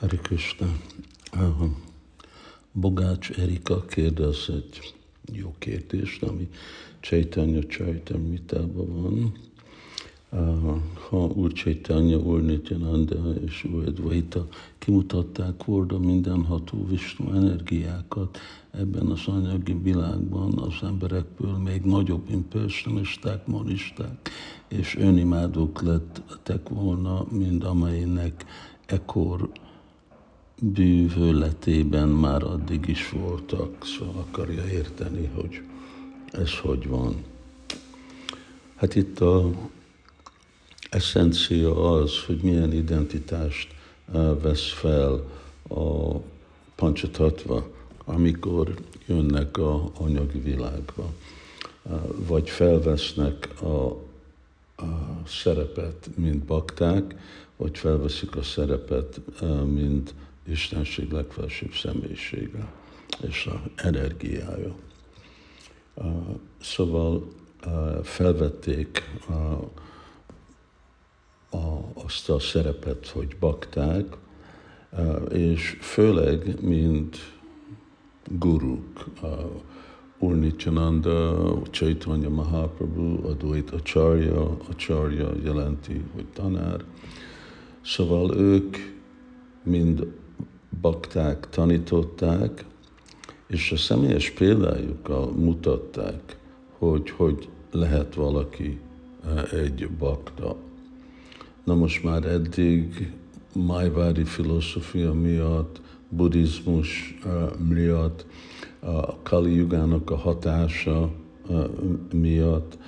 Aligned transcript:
Hari 0.00 0.16
Krishna. 0.16 0.66
Bogács 2.72 3.30
Erika 3.30 3.84
kérdez 3.84 4.46
egy 4.48 4.94
jó 5.32 5.54
kérdést, 5.58 6.22
ami 6.22 6.48
Chaitanya 7.00 7.60
Charitamritában 7.60 9.02
van. 9.02 9.32
Ha 11.08 11.16
Úr 11.16 11.52
Chaitanya, 11.52 12.16
Úr 12.16 12.42
Nityananda 12.42 13.34
és 13.46 13.64
Úr 13.64 13.86
Advaita 13.86 14.48
kimutatták 14.78 15.64
volna 15.64 15.98
mindenható 15.98 16.86
Vishnu 16.86 17.32
energiákat 17.32 18.38
ebben 18.70 19.06
az 19.06 19.26
anyagi 19.26 19.78
világban 19.82 20.58
az 20.58 20.74
emberekből 20.82 21.56
még 21.56 21.82
nagyobb 21.82 22.30
impersonalisták, 22.30 23.46
monisták 23.46 24.30
és 24.68 24.96
önimádók 24.96 25.82
lettek 25.82 26.68
volna, 26.68 27.26
mint 27.30 27.64
amelynek 27.64 28.44
ekkor 28.86 29.50
bűvöletében 30.60 32.08
már 32.08 32.42
addig 32.42 32.88
is 32.88 33.10
voltak, 33.10 33.84
szóval 33.84 34.26
akarja 34.30 34.64
érteni, 34.64 35.30
hogy 35.34 35.62
ez 36.30 36.58
hogy 36.58 36.86
van. 36.86 37.24
Hát 38.74 38.94
itt 38.94 39.20
a 39.20 39.50
eszencia 40.90 41.92
az, 41.92 42.24
hogy 42.26 42.42
milyen 42.42 42.72
identitást 42.72 43.74
vesz 44.42 44.72
fel 44.72 45.24
a 45.68 46.16
pancsatatva, 46.74 47.68
amikor 48.04 48.74
jönnek 49.06 49.56
a 49.56 49.90
anyagi 49.98 50.38
világba, 50.38 51.12
vagy 52.16 52.50
felvesznek 52.50 53.62
a, 53.62 53.86
a 54.76 55.22
szerepet, 55.26 56.10
mint 56.16 56.44
bakták, 56.44 57.14
vagy 57.56 57.78
felveszik 57.78 58.36
a 58.36 58.42
szerepet, 58.42 59.20
mint 59.64 60.14
Istenség 60.46 61.10
legfelsőbb 61.10 61.72
személyisége 61.72 62.72
és 63.28 63.46
a 63.46 63.62
energiája. 63.76 64.74
Szóval 66.60 67.32
felvették 68.02 69.10
azt 71.94 72.30
a 72.30 72.38
szerepet, 72.38 73.08
hogy 73.08 73.36
bakták, 73.40 74.16
és 75.32 75.76
főleg, 75.80 76.62
mint 76.62 77.16
guruk, 78.28 79.04
Úr 80.18 80.54
Chaitanya 81.70 82.28
Mahaprabhu, 82.28 83.26
Advaita 83.26 83.76
Acharya, 83.76 84.56
Acharya 84.68 85.32
jelenti, 85.42 86.04
hogy 86.14 86.26
tanár. 86.26 86.84
Szóval 87.84 88.36
ők 88.36 88.76
mind 89.62 90.12
bakták 90.80 91.48
tanították, 91.50 92.64
és 93.46 93.72
a 93.72 93.76
személyes 93.76 94.30
példájukkal 94.30 95.30
mutatták, 95.30 96.36
hogy 96.78 97.10
hogy 97.10 97.48
lehet 97.70 98.14
valaki 98.14 98.80
eh, 99.26 99.52
egy 99.52 99.88
bakta. 99.98 100.56
Na 101.64 101.74
most 101.74 102.04
már 102.04 102.24
eddig 102.24 103.12
májvári 103.66 104.24
filozófia 104.24 105.12
miatt, 105.12 105.80
buddhizmus 106.08 107.18
eh, 107.24 107.32
miatt, 107.68 108.26
a 108.80 109.22
Kali 109.22 109.54
Jugának 109.54 110.10
a 110.10 110.16
hatása 110.16 111.10
eh, 111.50 111.64
miatt 112.12 112.78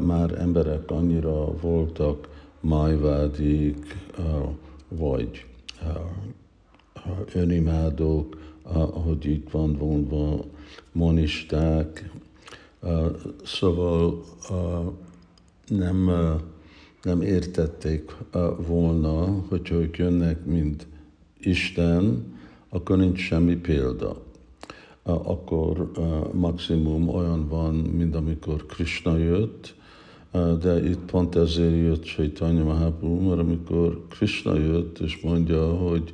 már 0.00 0.38
emberek 0.38 0.90
annyira 0.90 1.58
voltak 1.60 2.28
májvádik, 2.60 3.96
vagy 4.88 5.46
önimádók, 7.34 8.38
ahogy 8.62 9.24
itt 9.24 9.50
van 9.50 9.72
vonva, 9.72 10.44
monisták, 10.92 12.10
szóval 13.44 14.24
nem, 15.68 16.10
nem 17.02 17.22
értették 17.22 18.16
volna, 18.66 19.44
hogy 19.48 19.70
ők 19.70 19.96
jönnek, 19.98 20.44
mint 20.44 20.86
Isten, 21.40 22.34
akkor 22.68 22.96
nincs 22.96 23.18
semmi 23.18 23.56
példa. 23.56 24.22
Akkor 25.02 25.90
maximum 26.32 27.08
olyan 27.08 27.48
van, 27.48 27.74
mint 27.74 28.14
amikor 28.14 28.66
Krishna 28.66 29.16
jött, 29.16 29.74
de 30.60 30.88
itt 30.88 31.10
pont 31.10 31.34
ezért 31.34 31.76
jött 31.76 32.02
Chaitanya 32.02 32.64
Mahaprabhu, 32.64 33.28
mert 33.28 33.40
amikor 33.40 34.06
Krishna 34.08 34.58
jött, 34.58 34.98
és 34.98 35.20
mondja, 35.20 35.74
hogy 35.74 36.12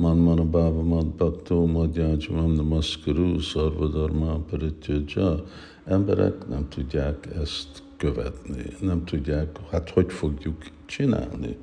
Man 0.00 0.16
mana 0.16 0.44
bhava 0.44 0.82
mad 0.82 1.06
bhakto 1.06 1.66
madhyácsamam 1.66 2.54
namaskuru 2.54 3.38
sarvadharma 3.38 4.38
parityaja. 4.50 5.44
Emberek 5.84 6.48
nem 6.48 6.68
tudják 6.68 7.28
ezt 7.40 7.82
követni, 7.96 8.64
nem 8.80 9.04
tudják, 9.04 9.58
hát 9.70 9.90
hogy 9.90 10.12
fogjuk 10.12 10.56
csinálni, 10.86 11.56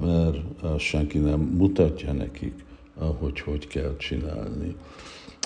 mert 0.00 0.38
senki 0.78 1.18
nem 1.18 1.40
mutatja 1.40 2.12
nekik, 2.12 2.64
hogy 2.94 3.40
hogy 3.40 3.66
kell 3.66 3.96
csinálni. 3.96 4.76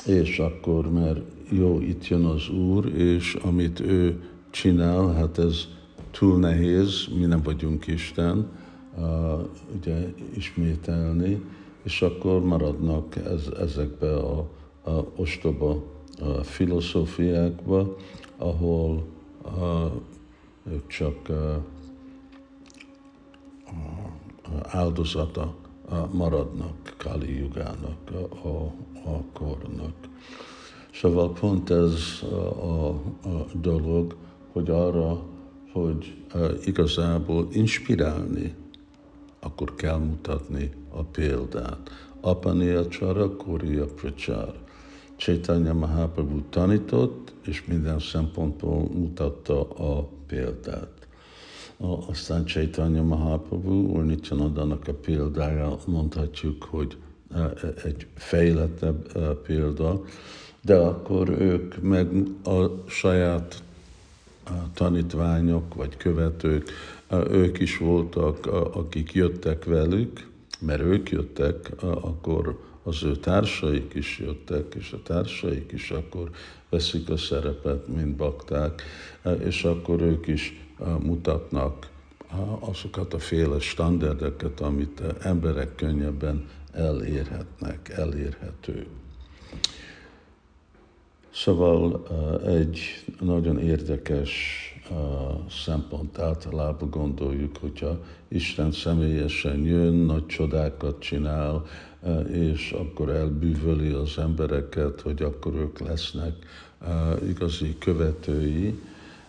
És 0.07 0.39
akkor, 0.39 0.93
mert 0.93 1.21
jó, 1.51 1.81
itt 1.81 2.09
jön 2.09 2.25
az 2.25 2.49
Úr, 2.49 2.87
és 2.95 3.35
amit 3.35 3.81
ő 3.81 4.23
csinál, 4.51 5.13
hát 5.13 5.39
ez 5.39 5.69
túl 6.11 6.39
nehéz, 6.39 7.07
mi 7.19 7.25
nem 7.25 7.43
vagyunk 7.43 7.87
Isten, 7.87 8.49
ugye 9.77 10.13
ismételni, 10.37 11.43
és 11.83 12.03
akkor 12.03 12.45
maradnak 12.45 13.17
ez, 13.17 13.47
ezekbe 13.61 14.17
a, 14.17 14.49
a 14.85 15.07
ostoba 15.17 15.83
a 16.21 16.43
filozófiákba, 16.43 17.97
ahol 18.37 19.07
a, 19.43 19.87
ők 20.71 20.87
csak 20.87 21.29
a 21.29 21.63
áldozata 24.63 25.55
maradnak 26.13 26.95
Kali 26.97 27.39
Jugának, 27.39 28.11
a, 28.43 28.47
a, 29.09 29.23
kornak. 29.33 29.95
Szóval 30.93 31.33
pont 31.33 31.71
ez 31.71 32.23
a, 32.31 32.89
a 32.89 33.47
dolog, 33.55 34.17
hogy 34.53 34.71
arra, 34.71 35.23
hogy 35.73 36.17
igazából 36.65 37.49
inspirálni 37.53 38.55
akkor 39.41 39.75
kell 39.75 39.99
mutatni 39.99 40.71
a 40.89 41.03
példát. 41.03 41.91
Apania 42.21 42.89
csara, 42.89 43.37
Kória 43.37 43.87
Pracsár. 43.87 44.53
Chaitanya 45.17 45.73
Mahaprabhu 45.73 46.41
tanított, 46.49 47.33
és 47.47 47.65
minden 47.65 47.99
szempontból 47.99 48.89
mutatta 48.95 49.69
a 49.69 50.09
példát. 50.27 51.09
Aztán 52.09 52.45
Chaitanya 52.45 53.03
Mahaprabhu, 53.03 53.73
Úr 53.73 54.05
Nityanandának 54.05 54.89
a 54.89 54.93
példája 54.93 55.77
mondhatjuk, 55.87 56.65
hogy 56.65 56.97
egy 57.85 58.07
fejlettebb 58.15 59.13
példa, 59.43 60.03
de 60.63 60.77
akkor 60.77 61.29
ők 61.29 61.83
meg 61.83 62.09
a 62.45 62.89
saját 62.89 63.63
tanítványok 64.75 65.75
vagy 65.75 65.97
követők 65.97 66.71
ők 67.31 67.59
is 67.59 67.79
voltak, 67.79 68.47
akik 68.75 69.13
jöttek 69.13 69.65
velük, 69.65 70.29
mert 70.61 70.81
ők 70.81 71.11
jöttek, 71.11 71.71
akkor 71.83 72.61
az 72.83 73.03
ő 73.03 73.17
társaik 73.17 73.95
is 73.95 74.19
jöttek, 74.19 74.75
és 74.75 74.93
a 74.93 75.03
társaik 75.03 75.73
is 75.73 75.91
akkor 75.91 76.31
veszik 76.69 77.11
a 77.11 77.17
szerepet, 77.17 77.89
mint 77.89 78.17
bakták, 78.17 78.83
és 79.45 79.65
akkor 79.65 80.01
ők 80.01 80.27
is 80.27 80.61
mutatnak 81.03 81.89
azokat 82.59 83.15
a 83.15 83.19
féle 83.19 83.59
standardeket, 83.59 84.61
amit 84.61 85.03
emberek 85.21 85.75
könnyebben 85.75 86.49
elérhetnek, 86.73 87.89
elérhető. 87.89 88.87
Szóval 91.33 92.07
egy 92.47 92.79
nagyon 93.21 93.59
érdekes 93.59 94.31
szempont 95.65 96.19
általában 96.19 96.91
gondoljuk, 96.91 97.57
hogyha 97.57 97.99
Isten 98.29 98.73
személyesen 98.73 99.65
jön, 99.65 99.95
nagy 99.95 100.27
csodákat 100.27 101.01
csinál, 101.01 101.67
és 102.33 102.73
akkor 102.73 103.09
elbűvöli 103.09 103.91
az 103.91 104.19
embereket, 104.19 105.01
hogy 105.01 105.23
akkor 105.23 105.55
ők 105.55 105.79
lesznek 105.79 106.35
igazi 107.29 107.77
követői, 107.79 108.81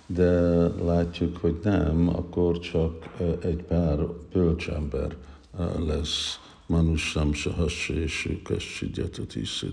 de 0.06 0.42
látjuk, 0.84 1.38
hogy 1.38 1.60
nem, 1.64 2.10
akkor 2.10 2.60
csak 2.60 3.08
egy 3.44 3.64
pár 3.64 4.00
bölcsember 4.34 5.16
lesz. 5.86 6.40
Manussam 6.66 7.34
sahassi 7.34 7.94
és 7.94 8.28
őkessidjatot 8.30 9.36
is 9.36 9.66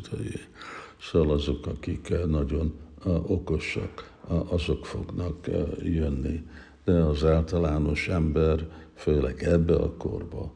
Szóval 1.00 1.30
azok, 1.30 1.66
akik 1.66 2.26
nagyon 2.26 2.78
okosak, 3.26 4.12
azok 4.28 4.86
fognak 4.86 5.46
jönni. 5.82 6.46
De 6.84 6.92
az 6.92 7.24
általános 7.24 8.08
ember, 8.08 8.68
főleg 8.94 9.42
ebbe 9.42 9.74
a 9.74 9.96
korba, 9.96 10.52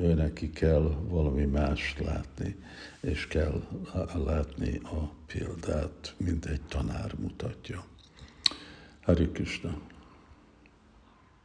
ő 0.00 0.14
neki 0.14 0.50
kell 0.50 0.90
valami 1.08 1.44
mást 1.44 1.98
látni, 1.98 2.56
és 3.00 3.26
kell 3.26 3.62
látni 4.24 4.80
a 4.84 5.10
példát, 5.26 6.14
mint 6.16 6.46
egy 6.46 6.60
tanár 6.68 7.14
mutatja. 7.18 7.84
Hari 9.02 9.28
Krishna. 9.28 9.78